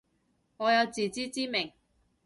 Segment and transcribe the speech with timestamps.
[0.57, 1.73] 我有自知之明